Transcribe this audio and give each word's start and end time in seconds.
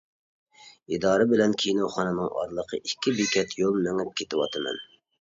ئىدارە 0.95 1.27
بىلەن 1.33 1.53
كىنوخانىنىڭ 1.65 2.33
ئارىلىقى 2.39 2.83
ئىككى 2.83 3.17
بېكەت 3.23 3.57
يول، 3.63 3.81
مېڭىپ 3.89 4.21
كېتىۋاتىمەن. 4.21 4.87